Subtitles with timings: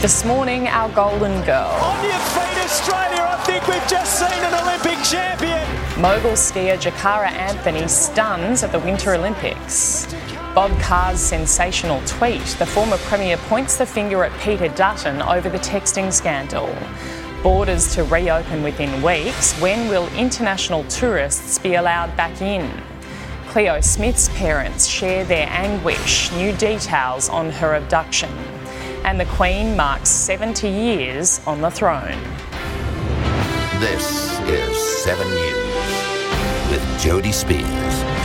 [0.00, 3.20] This morning, our golden girl, On your feet, Australia.
[3.20, 6.00] I think we've just seen an Olympic champion.
[6.00, 10.06] mogul skier Jakara Anthony stuns at the Winter Olympics.
[10.54, 12.40] Bob Carr's sensational tweet.
[12.58, 16.74] The former Premier points the finger at Peter Dutton over the texting scandal.
[17.42, 19.52] Borders to reopen within weeks.
[19.60, 22.72] When will international tourists be allowed back in?
[23.48, 26.32] Cleo Smith's parents share their anguish.
[26.32, 28.30] New details on her abduction.
[29.04, 32.18] And the Queen marks 70 years on the throne.
[33.80, 38.20] This is 7 News with Jodie Spears.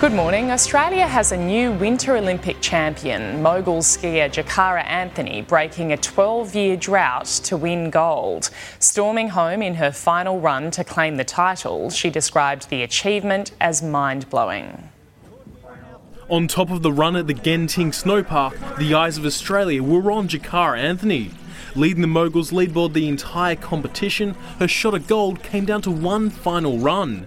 [0.00, 0.50] Good morning.
[0.50, 6.76] Australia has a new Winter Olympic champion, mogul skier Jakara Anthony, breaking a 12 year
[6.76, 8.50] drought to win gold.
[8.80, 13.82] Storming home in her final run to claim the title, she described the achievement as
[13.82, 14.90] mind blowing.
[16.30, 20.28] On top of the run at the Genting Snowpark, the eyes of Australia were on
[20.28, 21.30] Jakara Anthony.
[21.74, 26.28] Leading the moguls leadboard the entire competition, her shot at gold came down to one
[26.28, 27.26] final run.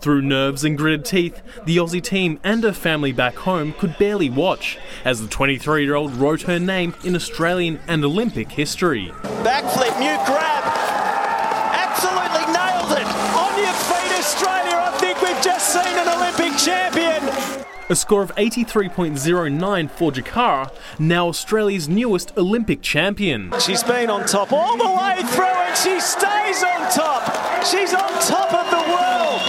[0.00, 4.28] Through nerves and gritted teeth, the Aussie team and her family back home could barely
[4.28, 9.10] watch as the 23 year old wrote her name in Australian and Olympic history.
[9.42, 10.64] Backflip, new grab.
[11.72, 13.08] Absolutely nailed it.
[13.40, 14.84] On your feet, Australia.
[14.84, 16.83] I think we've just seen an Olympic champion.
[17.90, 23.52] A score of 83.09 for Jakara, now Australia's newest Olympic champion.
[23.60, 27.62] She's been on top all the way through and she stays on top.
[27.62, 29.40] She's on top of the world.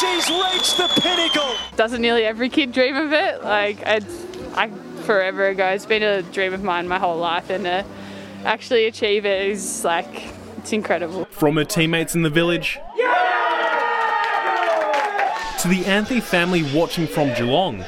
[0.00, 1.54] She's reached the pinnacle.
[1.76, 3.44] doesn't nearly every kid dream of it?
[3.44, 4.24] Like, it's
[4.54, 4.70] I
[5.02, 5.66] forever ago.
[5.66, 7.84] It's been a dream of mine my whole life, and to
[8.46, 11.26] actually achieve it is like it's incredible.
[11.26, 12.78] From her teammates in the village
[15.62, 17.84] to the Anthony family watching from Geelong.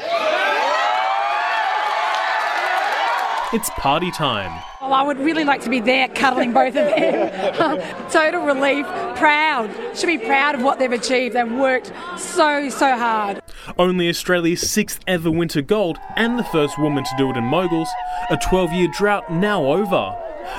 [3.52, 4.62] It's party time.
[4.80, 8.08] Well, I would really like to be there cuddling both of them.
[8.10, 8.86] Total relief,
[9.16, 9.70] proud.
[9.96, 11.34] Should be proud of what they've achieved.
[11.34, 13.42] They've worked so, so hard.
[13.76, 17.88] Only Australia's sixth ever winter gold and the first woman to do it in moguls,
[18.30, 20.16] a 12 year drought now over.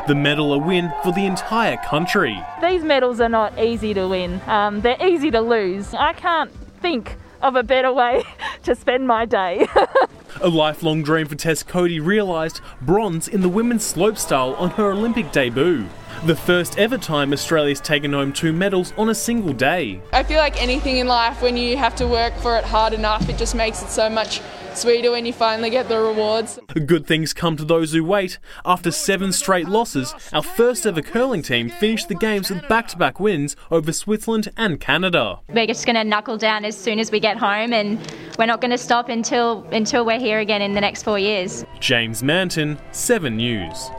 [0.08, 2.44] The medal a win for the entire country.
[2.62, 4.42] These medals are not easy to win.
[4.48, 5.94] Um, they're easy to lose.
[5.94, 6.52] I can't
[6.86, 8.24] think of a better way
[8.64, 9.68] to spend my day.
[10.42, 15.32] A lifelong dream for Tess Coady realised bronze in the women's slopestyle on her Olympic
[15.32, 15.88] debut.
[16.24, 20.02] The first ever time Australia's taken home two medals on a single day.
[20.12, 23.30] I feel like anything in life, when you have to work for it hard enough,
[23.30, 24.42] it just makes it so much
[24.74, 26.58] sweeter when you finally get the rewards.
[26.86, 28.40] Good things come to those who wait.
[28.66, 32.98] After seven straight losses, our first ever curling team finished the games with back to
[32.98, 35.42] back wins over Switzerland and Canada.
[35.50, 38.00] we're just going to knuckle down as soon as we get home, and
[38.40, 41.66] we're not going to stop until until we're here again in the next four years.
[41.80, 43.92] James Manton, 7 News.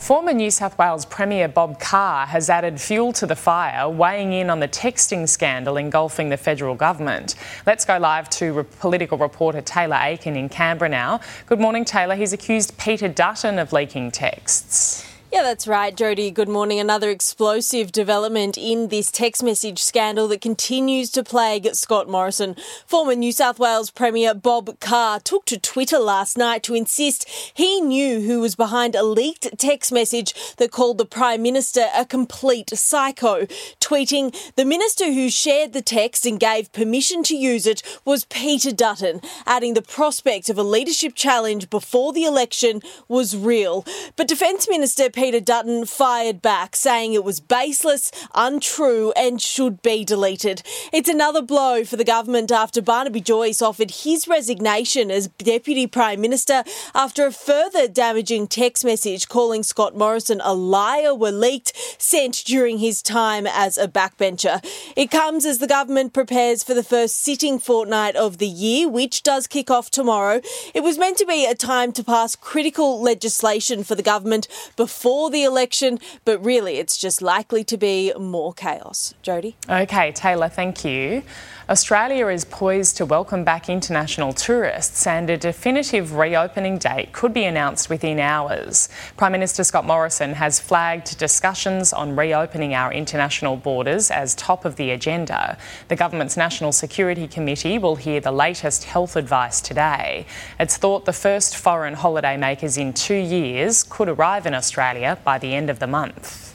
[0.00, 4.48] Former New South Wales Premier Bob Carr has added fuel to the fire, weighing in
[4.48, 7.34] on the texting scandal engulfing the federal government.
[7.66, 11.20] Let's go live to political reporter Taylor Aiken in Canberra now.
[11.44, 12.14] Good morning, Taylor.
[12.14, 15.06] He's accused Peter Dutton of leaking texts.
[15.32, 16.32] Yeah, that's right, Jody.
[16.32, 16.80] Good morning.
[16.80, 22.56] Another explosive development in this text message scandal that continues to plague Scott Morrison.
[22.84, 27.80] Former New South Wales Premier Bob Carr took to Twitter last night to insist he
[27.80, 32.76] knew who was behind a leaked text message that called the Prime Minister a complete
[32.76, 33.46] psycho,
[33.90, 38.70] tweeting, The minister who shared the text and gave permission to use it was Peter
[38.70, 43.84] Dutton, adding the prospect of a leadership challenge before the election was real.
[44.14, 50.04] But Defence Minister Peter Dutton fired back, saying it was baseless, untrue, and should be
[50.04, 50.62] deleted.
[50.92, 56.20] It's another blow for the government after Barnaby Joyce offered his resignation as Deputy Prime
[56.20, 56.62] Minister
[56.94, 62.78] after a further damaging text message calling Scott Morrison a liar were leaked, sent during
[62.78, 64.64] his time as a backbencher.
[64.96, 69.22] It comes as the government prepares for the first sitting fortnight of the year, which
[69.22, 70.40] does kick off tomorrow.
[70.74, 74.46] It was meant to be a time to pass critical legislation for the government
[74.76, 79.14] before the election, but really it's just likely to be more chaos.
[79.22, 79.56] Jody?
[79.68, 81.22] Okay, Taylor, thank you.
[81.68, 87.44] Australia is poised to welcome back international tourists, and a definitive reopening date could be
[87.44, 88.88] announced within hours.
[89.16, 94.76] Prime Minister Scott Morrison has flagged discussions on reopening our international borders as top of
[94.76, 95.56] the agenda.
[95.88, 100.26] The government's National Security Committee will hear the latest health advice today.
[100.58, 105.54] It's thought the first foreign holidaymakers in two years could arrive in Australia by the
[105.54, 106.50] end of the month.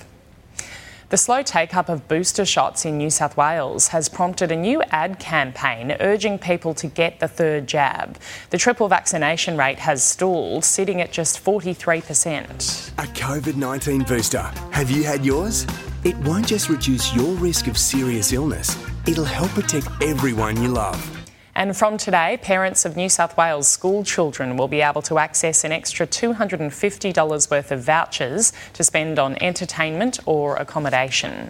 [1.09, 4.81] The slow take up of booster shots in New South Wales has prompted a new
[4.89, 8.17] ad campaign urging people to get the third jab.
[8.49, 12.89] The triple vaccination rate has stalled, sitting at just 43%.
[12.97, 14.51] A COVID 19 booster.
[14.71, 15.67] Have you had yours?
[16.05, 21.25] It won't just reduce your risk of serious illness, it'll help protect everyone you love.
[21.55, 25.63] And from today, parents of New South Wales school children will be able to access
[25.63, 31.49] an extra $250 worth of vouchers to spend on entertainment or accommodation.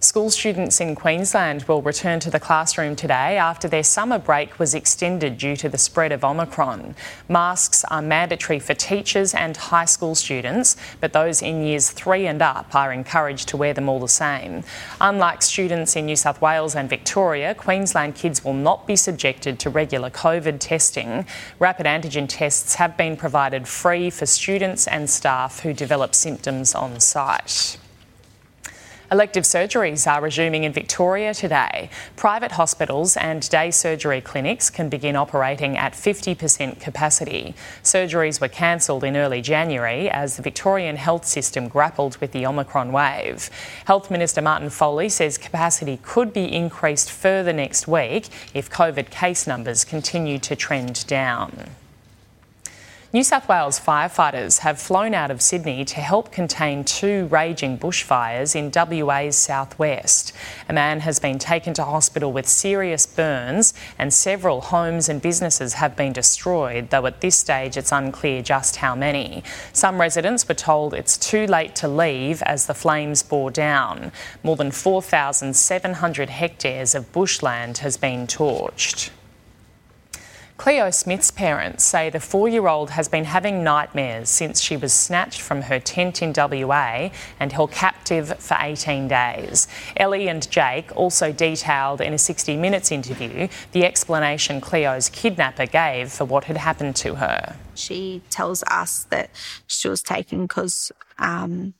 [0.00, 4.72] School students in Queensland will return to the classroom today after their summer break was
[4.72, 6.94] extended due to the spread of Omicron.
[7.28, 12.40] Masks are mandatory for teachers and high school students, but those in years three and
[12.40, 14.62] up are encouraged to wear them all the same.
[15.00, 19.68] Unlike students in New South Wales and Victoria, Queensland kids will not be subjected to
[19.68, 21.26] regular COVID testing.
[21.58, 27.00] Rapid antigen tests have been provided free for students and staff who develop symptoms on
[27.00, 27.78] site.
[29.10, 31.88] Elective surgeries are resuming in Victoria today.
[32.14, 37.54] Private hospitals and day surgery clinics can begin operating at 50% capacity.
[37.82, 42.92] Surgeries were cancelled in early January as the Victorian health system grappled with the Omicron
[42.92, 43.48] wave.
[43.86, 49.46] Health Minister Martin Foley says capacity could be increased further next week if COVID case
[49.46, 51.70] numbers continue to trend down.
[53.10, 58.54] New South Wales firefighters have flown out of Sydney to help contain two raging bushfires
[58.54, 60.34] in WA's southwest.
[60.68, 65.72] A man has been taken to hospital with serious burns, and several homes and businesses
[65.72, 69.42] have been destroyed, though at this stage it's unclear just how many.
[69.72, 74.12] Some residents were told it's too late to leave as the flames bore down.
[74.42, 79.08] More than 4,700 hectares of bushland has been torched.
[80.58, 84.92] Cleo Smith's parents say the four year old has been having nightmares since she was
[84.92, 89.68] snatched from her tent in WA and held captive for 18 days.
[89.96, 96.10] Ellie and Jake also detailed in a 60 Minutes interview the explanation Cleo's kidnapper gave
[96.10, 97.54] for what had happened to her.
[97.76, 99.30] She tells us that
[99.68, 100.90] she was taken because
[101.20, 101.74] um,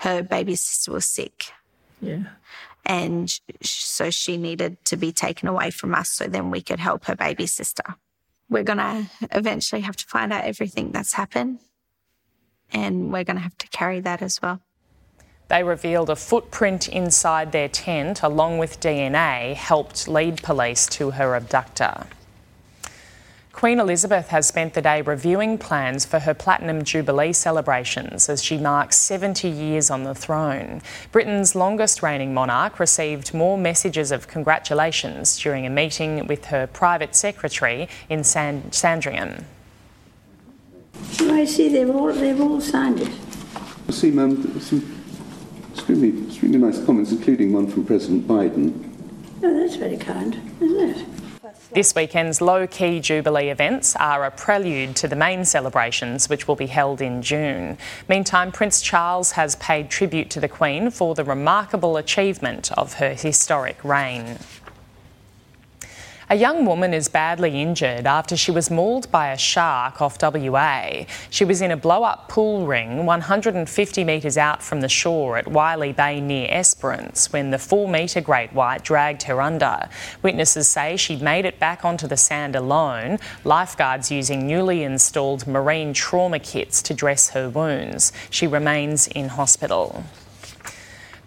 [0.00, 1.46] her baby sister was sick.
[2.02, 2.24] Yeah.
[2.84, 3.30] And
[3.62, 7.16] so she needed to be taken away from us so then we could help her
[7.16, 7.96] baby sister
[8.48, 11.58] we're going to eventually have to find out everything that's happened.
[12.72, 14.60] And we're going to have to carry that as well.
[15.48, 21.34] They revealed a footprint inside their tent, along with DNA, helped lead police to her
[21.34, 22.06] abductor.
[23.58, 28.56] Queen Elizabeth has spent the day reviewing plans for her Platinum Jubilee celebrations as she
[28.56, 30.80] marks 70 years on the throne.
[31.10, 37.16] Britain's longest reigning monarch received more messages of congratulations during a meeting with her private
[37.16, 39.44] secretary in San- Sandringham.
[41.22, 43.10] I see they've all, they've all signed it.
[43.88, 45.02] I see, ma'am, some
[45.72, 48.88] extremely, extremely nice comments, including one from President Biden.
[49.42, 51.17] Oh, that's very kind, isn't it?
[51.70, 56.56] This weekend's low key Jubilee events are a prelude to the main celebrations, which will
[56.56, 57.76] be held in June.
[58.08, 63.12] Meantime, Prince Charles has paid tribute to the Queen for the remarkable achievement of her
[63.12, 64.38] historic reign.
[66.30, 71.06] A young woman is badly injured after she was mauled by a shark off WA.
[71.30, 75.48] She was in a blow up pool ring 150 metres out from the shore at
[75.48, 79.88] Wylie Bay near Esperance when the 4 metre great white dragged her under.
[80.20, 85.94] Witnesses say she'd made it back onto the sand alone, lifeguards using newly installed marine
[85.94, 88.12] trauma kits to dress her wounds.
[88.28, 90.04] She remains in hospital.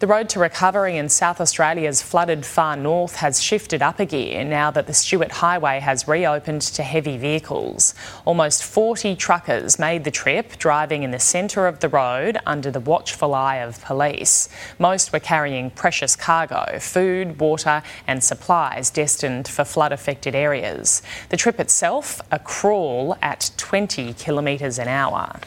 [0.01, 4.43] The road to recovery in South Australia's flooded far north has shifted up a gear
[4.43, 7.93] now that the Stuart Highway has reopened to heavy vehicles.
[8.25, 12.79] Almost 40 truckers made the trip, driving in the centre of the road under the
[12.79, 14.49] watchful eye of police.
[14.79, 21.03] Most were carrying precious cargo, food, water, and supplies destined for flood affected areas.
[21.29, 25.39] The trip itself, a crawl at 20 kilometres an hour.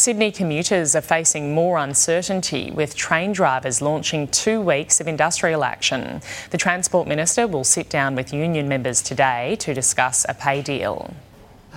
[0.00, 6.22] Sydney commuters are facing more uncertainty with train drivers launching two weeks of industrial action.
[6.48, 11.12] The Transport Minister will sit down with union members today to discuss a pay deal.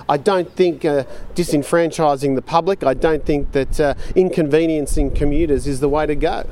[0.07, 1.03] I don't think uh,
[1.35, 6.47] disenfranchising the public, I don't think that uh, inconveniencing commuters is the way to go.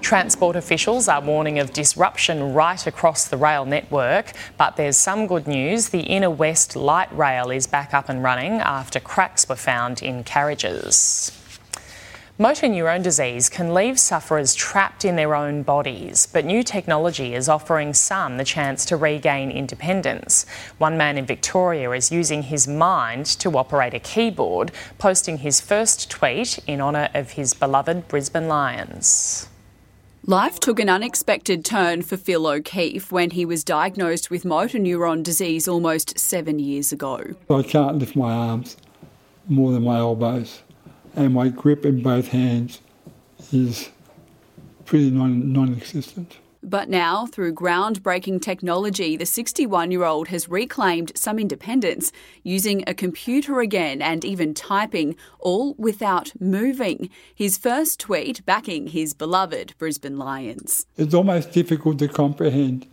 [0.00, 5.46] Transport officials are warning of disruption right across the rail network, but there's some good
[5.46, 5.90] news.
[5.90, 10.24] The Inner West Light Rail is back up and running after cracks were found in
[10.24, 11.30] carriages.
[12.38, 17.50] Motor neurone disease can leave sufferers trapped in their own bodies, but new technology is
[17.50, 20.46] offering some the chance to regain independence.
[20.78, 26.10] One man in Victoria is using his mind to operate a keyboard, posting his first
[26.10, 29.49] tweet in honour of his beloved Brisbane Lions.
[30.26, 35.22] Life took an unexpected turn for Phil O'Keefe when he was diagnosed with motor neuron
[35.22, 37.34] disease almost seven years ago.
[37.48, 38.76] I can't lift my arms
[39.48, 40.60] more than my elbows,
[41.16, 42.80] and my grip in both hands
[43.50, 43.88] is
[44.84, 46.36] pretty non existent.
[46.62, 52.12] But now, through groundbreaking technology, the 61 year old has reclaimed some independence,
[52.42, 57.08] using a computer again and even typing, all without moving.
[57.34, 60.86] His first tweet backing his beloved Brisbane Lions.
[60.96, 62.86] It's almost difficult to comprehend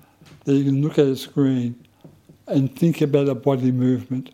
[0.45, 1.75] that you can look at a screen
[2.47, 4.29] and think about a body movement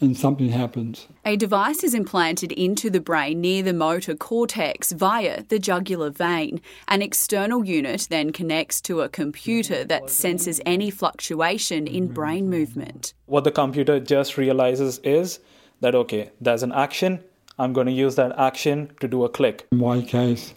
[0.00, 1.06] and something happens.
[1.24, 6.60] A device is implanted into the brain near the motor cortex via the jugular vein.
[6.86, 13.14] An external unit then connects to a computer that senses any fluctuation in brain movement.
[13.26, 15.40] What the computer just realizes is
[15.80, 17.22] that, okay, there's an action,
[17.58, 19.66] I'm going to use that action to do a click.
[19.72, 20.54] In my case,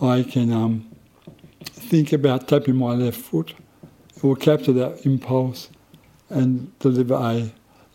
[0.00, 0.90] I can um,
[1.64, 3.54] think about tapping my left foot,
[4.16, 5.70] it will capture that impulse
[6.28, 7.50] and deliver a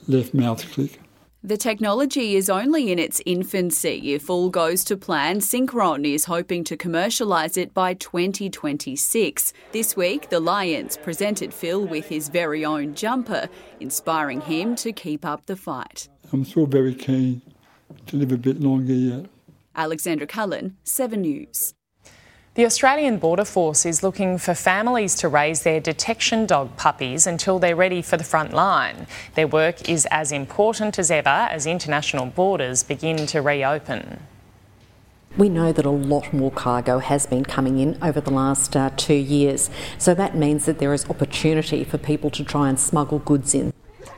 [0.08, 1.00] left mouth click.
[1.44, 4.16] The technology is only in its infancy.
[4.16, 9.54] If all goes to plan, Synchron is hoping to commercialise it by 2026.
[9.72, 13.48] This week, the Lions presented Phil with his very own jumper,
[13.80, 16.10] inspiring him to keep up the fight.
[16.34, 17.44] I'm still very keen
[18.08, 19.28] to live a bit longer yet.
[19.76, 21.75] Alexandra Cullen, 7 News.
[22.56, 27.60] The Australian Border Force is looking for families to raise their detection dog puppies until
[27.60, 29.08] they're ready for the front line.
[29.34, 34.22] Their work is as important as ever as international borders begin to reopen.
[35.36, 38.90] We know that a lot more cargo has been coming in over the last uh,
[38.96, 43.20] two years, so that means that there is opportunity for people to try and smuggle
[43.20, 43.74] goods in.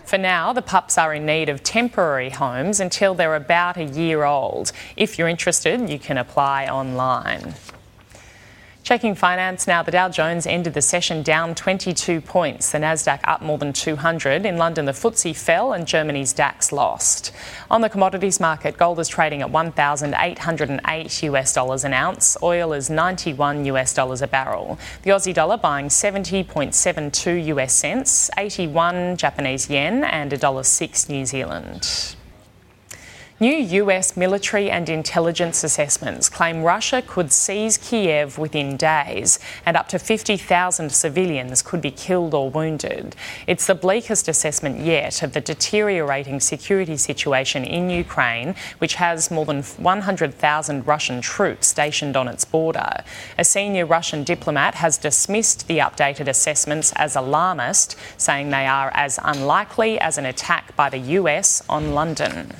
[0.06, 4.26] For now, the pups are in need of temporary homes until they're about a year
[4.26, 4.74] old.
[4.96, 7.56] If you're interested, you can apply online.
[8.88, 12.72] Checking finance now, the Dow Jones ended the session down 22 points.
[12.72, 14.46] The Nasdaq up more than 200.
[14.46, 17.34] In London, the FTSE fell and Germany's DAX lost.
[17.70, 22.38] On the commodities market, gold is trading at 1,808 US dollars an ounce.
[22.42, 24.80] Oil is 91 US dollars a barrel.
[25.02, 32.16] The Aussie dollar buying 70.72 US cents, 81 Japanese yen, and $1.06 New Zealand.
[33.40, 39.88] New US military and intelligence assessments claim Russia could seize Kiev within days and up
[39.90, 43.16] to 50,000 civilians could be killed or wounded.
[43.46, 49.46] It's the bleakest assessment yet of the deteriorating security situation in Ukraine, which has more
[49.46, 53.04] than 100,000 Russian troops stationed on its border.
[53.38, 59.20] A senior Russian diplomat has dismissed the updated assessments as alarmist, saying they are as
[59.24, 62.56] unlikely as an attack by the US on London.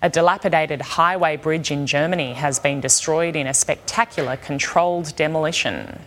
[0.00, 5.98] A dilapidated highway bridge in Germany has been destroyed in a spectacular controlled demolition.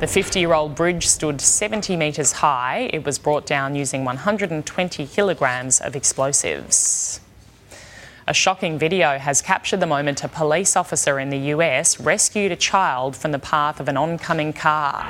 [0.00, 2.90] The 50 year old bridge stood 70 metres high.
[2.92, 7.20] It was brought down using 120 kilograms of explosives.
[8.26, 12.56] A shocking video has captured the moment a police officer in the US rescued a
[12.56, 15.04] child from the path of an oncoming car.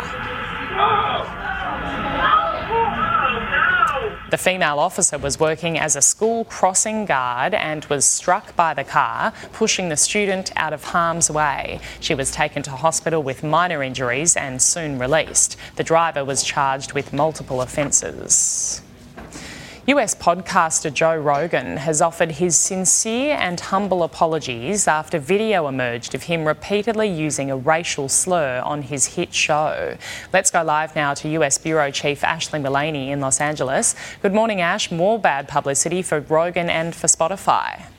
[4.33, 8.83] The female officer was working as a school crossing guard and was struck by the
[8.83, 11.81] car, pushing the student out of harm's way.
[12.01, 15.59] She was taken to hospital with minor injuries and soon released.
[15.77, 18.81] The driver was charged with multiple offences.
[19.89, 26.23] US podcaster Joe Rogan has offered his sincere and humble apologies after video emerged of
[26.23, 29.97] him repeatedly using a racial slur on his hit show.
[30.33, 33.97] Let's go live now to US Bureau Chief Ashley Mullaney in Los Angeles.
[34.23, 34.93] Good morning, Ash.
[34.93, 37.92] More bad publicity for Rogan and for Spotify.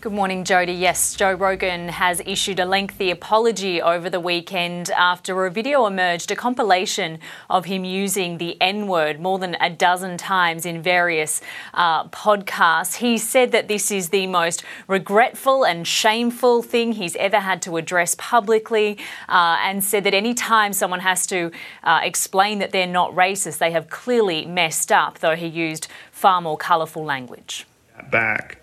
[0.00, 0.74] Good morning, Jody.
[0.74, 6.30] Yes, Joe Rogan has issued a lengthy apology over the weekend after a video emerged,
[6.30, 7.18] a compilation
[7.50, 11.40] of him using the N word more than a dozen times in various
[11.74, 12.98] uh, podcasts.
[12.98, 17.76] He said that this is the most regretful and shameful thing he's ever had to
[17.76, 21.50] address publicly, uh, and said that any time someone has to
[21.82, 26.40] uh, explain that they're not racist, they have clearly messed up, though he used far
[26.40, 27.66] more colourful language.
[28.12, 28.57] Back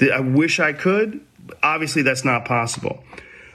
[0.00, 1.20] I wish I could.
[1.62, 3.02] Obviously, that's not possible.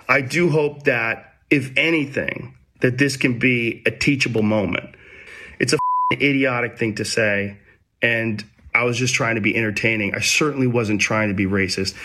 [0.07, 4.95] I do hope that, if anything, that this can be a teachable moment.
[5.59, 5.77] It's a
[6.13, 7.57] idiotic thing to say,
[8.01, 8.43] and
[8.73, 10.15] I was just trying to be entertaining.
[10.15, 11.95] I certainly wasn't trying to be racist.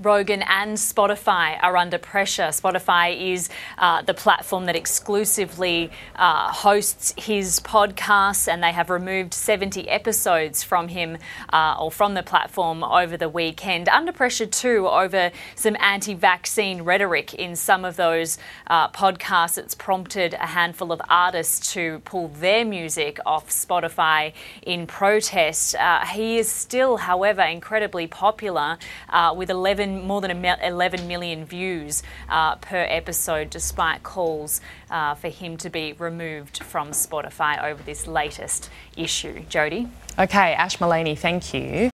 [0.00, 2.44] Rogan and Spotify are under pressure.
[2.44, 9.34] Spotify is uh, the platform that exclusively uh, hosts his podcasts, and they have removed
[9.34, 11.18] 70 episodes from him
[11.52, 13.90] uh, or from the platform over the weekend.
[13.90, 18.38] Under pressure, too, over some anti vaccine rhetoric in some of those
[18.68, 19.58] uh, podcasts.
[19.58, 25.74] It's prompted a handful of artists to pull their music off Spotify in protest.
[25.74, 28.78] Uh, he is still, however, incredibly popular
[29.10, 35.28] uh, with 11 more than 11 million views uh, per episode, despite calls uh, for
[35.28, 39.44] him to be removed from Spotify over this latest issue.
[39.48, 39.88] Jody?
[40.18, 41.90] Okay, Ash Mullaney, thank you.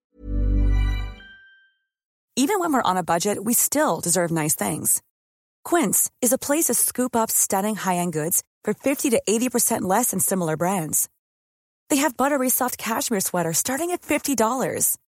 [2.38, 5.02] Even when we're on a budget, we still deserve nice things.
[5.64, 9.82] Quince is a place to scoop up stunning high end goods for 50 to 80%
[9.82, 11.08] less than similar brands.
[11.88, 14.36] They have buttery soft cashmere sweaters starting at $50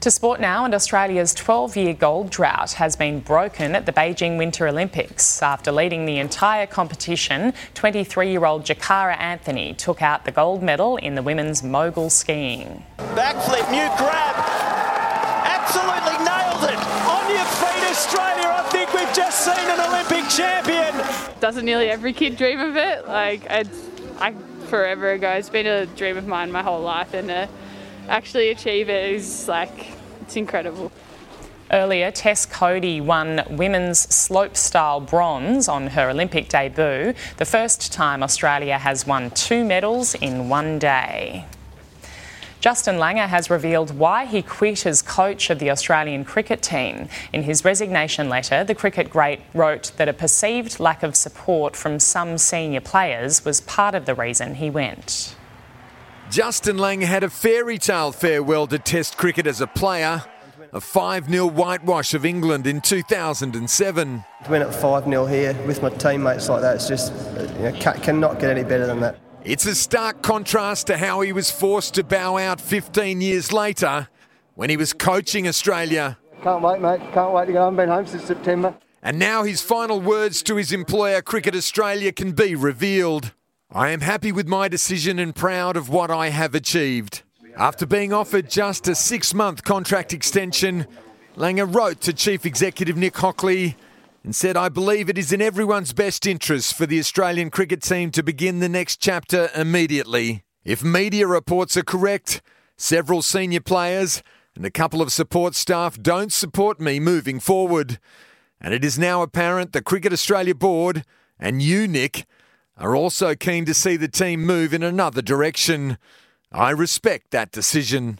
[0.00, 4.38] To sport now, and Australia's 12 year gold drought has been broken at the Beijing
[4.38, 5.42] Winter Olympics.
[5.42, 10.96] After leading the entire competition, 23 year old Jakara Anthony took out the gold medal
[10.98, 12.84] in the women's mogul skiing.
[12.98, 14.36] Backflip, new grab.
[15.44, 16.78] Absolutely nailed it.
[17.08, 18.54] On your feet, Australia.
[18.54, 21.04] I think we've just seen an Olympic champion.
[21.40, 23.08] Doesn't nearly every kid dream of it?
[23.08, 23.88] Like, it's,
[24.20, 24.34] I
[24.66, 25.30] forever ago.
[25.30, 27.46] It's been a dream of mine my whole life, and uh,
[28.08, 29.88] actually achieve it is like
[30.22, 30.92] it's incredible.
[31.72, 38.78] Earlier, Tess Coady won women's slopestyle bronze on her Olympic debut, the first time Australia
[38.78, 41.44] has won two medals in one day.
[42.60, 47.08] Justin Langer has revealed why he quit as coach of the Australian cricket team.
[47.32, 52.00] In his resignation letter, the cricket great wrote that a perceived lack of support from
[52.00, 55.36] some senior players was part of the reason he went.
[56.30, 60.22] Justin Langer had a fairy tale farewell to Test cricket as a player.
[60.72, 64.24] A 5 0 whitewash of England in 2007.
[64.44, 67.12] To win at 5 0 here with my teammates like that, it's just,
[67.56, 69.18] you know, cannot get any better than that.
[69.44, 74.08] It's a stark contrast to how he was forced to bow out 15 years later
[74.56, 76.18] when he was coaching Australia.
[76.42, 77.00] Can't wait, mate.
[77.12, 77.76] Can't wait to go home.
[77.76, 78.74] Been home since September.
[79.02, 83.32] And now his final words to his employer, Cricket Australia, can be revealed.
[83.70, 87.22] I am happy with my decision and proud of what I have achieved.
[87.56, 90.86] After being offered just a six month contract extension,
[91.36, 93.76] Langer wrote to Chief Executive Nick Hockley
[94.22, 98.12] and said, I believe it is in everyone's best interest for the Australian cricket team
[98.12, 100.44] to begin the next chapter immediately.
[100.64, 102.42] If media reports are correct,
[102.76, 104.22] several senior players
[104.54, 107.98] and a couple of support staff don't support me moving forward.
[108.60, 111.04] And it is now apparent the Cricket Australia board
[111.38, 112.26] and you, Nick,
[112.76, 115.98] are also keen to see the team move in another direction.
[116.52, 118.18] I respect that decision.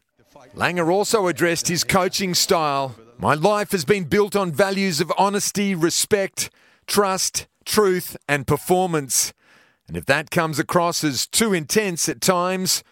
[0.55, 2.97] Langer also addressed his coaching style.
[3.19, 6.51] My life has been built on values of honesty, respect,
[6.87, 9.35] trust, truth, and performance.
[9.89, 12.83] And if that comes across as too intense at times,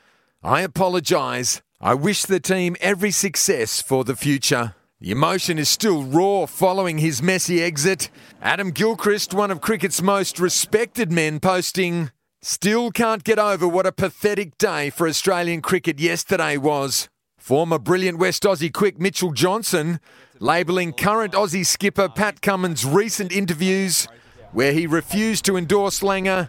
[0.43, 1.63] I apologise.
[1.81, 4.75] I wish the team every success for the future.
[5.05, 8.09] The emotion is still raw following his messy exit.
[8.41, 13.93] Adam Gilchrist, one of cricket's most respected men, posting, Still can't get over what a
[13.93, 17.11] pathetic day for Australian cricket yesterday was.
[17.37, 20.01] Former brilliant West Aussie quick Mitchell Johnson
[20.41, 24.09] labelling current Aussie skipper Pat Cummins' recent interviews
[24.53, 26.49] where he refused to endorse Langer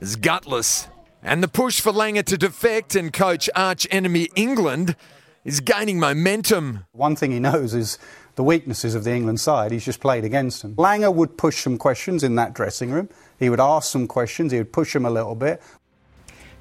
[0.00, 0.86] as gutless.
[1.24, 4.94] And the push for Langer to defect and coach arch enemy England
[5.44, 6.84] is gaining momentum.
[6.92, 7.98] One thing he knows is
[8.34, 9.72] the weaknesses of the England side.
[9.72, 10.74] He's just played against them.
[10.76, 13.08] Langer would push some questions in that dressing room.
[13.38, 15.62] He would ask some questions, he would push them a little bit.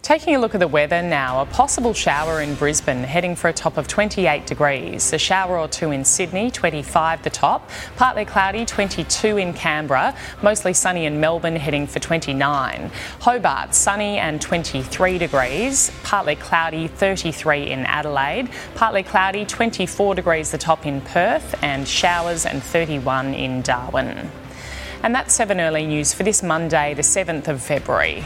[0.01, 3.53] Taking a look at the weather now, a possible shower in Brisbane heading for a
[3.53, 5.11] top of 28 degrees.
[5.11, 7.69] A shower or two in Sydney, 25 the top.
[7.97, 10.15] Partly cloudy, 22 in Canberra.
[10.41, 12.89] Mostly sunny in Melbourne, heading for 29.
[13.19, 15.91] Hobart, sunny and 23 degrees.
[16.03, 18.49] Partly cloudy, 33 in Adelaide.
[18.75, 21.61] Partly cloudy, 24 degrees the top in Perth.
[21.61, 24.31] And showers and 31 in Darwin.
[25.03, 28.23] And that's 7 Early News for this Monday, the 7th of February.